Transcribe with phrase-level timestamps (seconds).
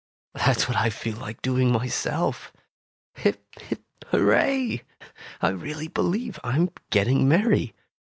[0.33, 2.51] That's what I feel like doing myself.
[3.13, 4.77] Hip, hip, hurrah!
[5.43, 7.75] I really believe I 'm getting merry.